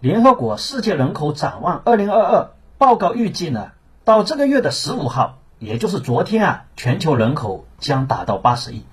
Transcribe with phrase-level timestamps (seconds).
[0.00, 3.72] 联合国世界人口展望二零二二报告预计呢，
[4.04, 8.84] 到这个月的十五号，也就是昨天啊，全球人口将达到八十亿，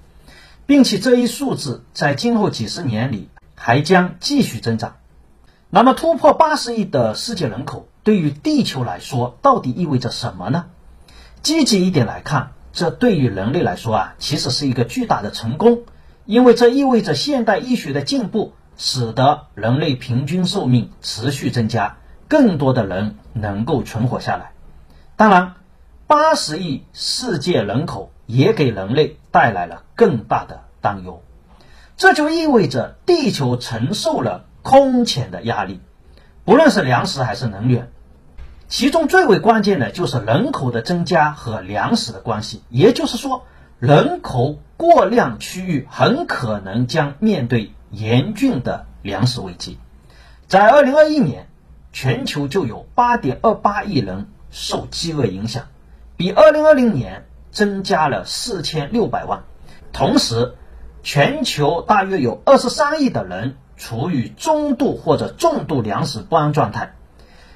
[0.65, 4.95] 并且这一数字在今后几十年里还将继续增长。
[5.69, 10.65] 那么，突破八十亿的世界人口对于地球来说，到底意味着什么呢？
[11.43, 15.83] 积极一点来看，这对于人类来说啊，其实是一个巨大的成功，
[16.25, 18.53] 因为这意味着现代医学的进步。
[18.77, 21.97] 使得人类平均寿命持续增加，
[22.27, 24.51] 更多的人能够存活下来。
[25.15, 25.53] 当然，
[26.07, 31.21] 八十亿世界人口也给人类带来了更大的担忧。
[31.97, 35.79] 这就意味着地球承受了空前的压力，
[36.43, 37.89] 不论是粮食还是能源。
[38.67, 43.43] 其中最为关键的就是人口的增加和粮食的关系，也就是说，
[43.79, 47.71] 人口过量区域很可能将面对。
[47.95, 49.79] 严峻的粮食危机，
[50.47, 51.47] 在二零二一年，
[51.93, 55.67] 全球就有八点二八亿人受饥饿影响，
[56.17, 59.43] 比二零二零年增加了四千六百万。
[59.93, 60.55] 同时，
[61.03, 66.95] 全球大约有二十三亿的人处于中度或者重度粮食不安状态。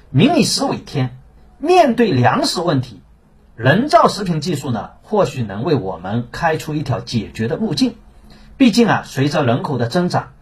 [0.08, 1.18] 民以食为天，
[1.58, 3.02] 面对粮食问题，
[3.56, 7.96] 人造食品技术呢，或许能为我们开出一条解决的路径。
[8.56, 10.32] 毕竟啊，随着人口的增长，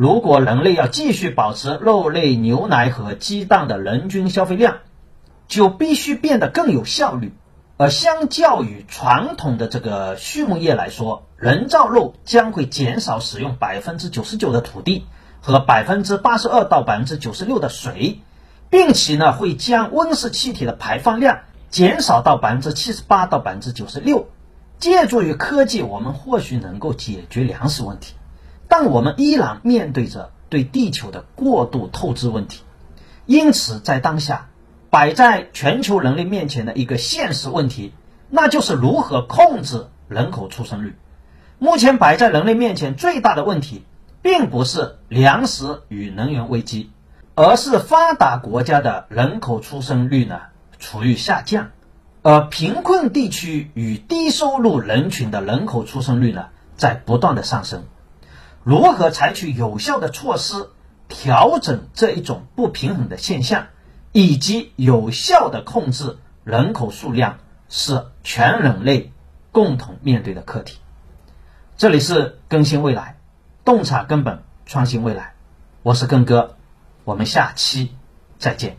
[0.00, 4.78] 如果人类要继续保持肉类、牛奶和鸡蛋的人均消费量，
[5.46, 7.34] 就必须变得更有效率。
[7.76, 15.04] 而相较于传统的这个畜牧业来说，人造肉将会减少使用百分之九十九的土地
[15.42, 18.22] 和百分之八十二到百分之九十六的水，
[18.70, 24.28] 并且呢，会将温室气体的排放量减少到百分之七十八到百分之九十六。
[24.78, 28.14] 借助于科技，我们或许能够解决粮食问题，
[28.70, 32.62] 但我们依然面对着对地球的过度透支问题。
[33.26, 34.48] 因此，在当下
[34.88, 37.92] 摆在全球人类面前的一个现实问题，
[38.30, 40.96] 那就是如何控制人口出生率。
[41.58, 43.84] 目前摆在人类面前最大的问题，
[44.22, 46.90] 并不是粮食与能源危机，
[47.34, 50.40] 而是发达国家的人口出生率呢
[50.78, 51.70] 处于下降。
[52.22, 56.46] 而贫困地区与低收入人群的人口出生率呢，
[56.76, 57.84] 在不断的上升。
[58.70, 60.70] 如何采取有效的措施
[61.08, 63.66] 调整这一种不平衡的现象，
[64.12, 67.38] 以及有效的控制人口数量，
[67.68, 69.10] 是全人类
[69.50, 70.78] 共同面对的课题。
[71.78, 73.18] 这里是更新未来，
[73.64, 75.34] 洞察根本，创新未来。
[75.82, 76.56] 我是根哥，
[77.02, 77.96] 我们下期
[78.38, 78.76] 再见。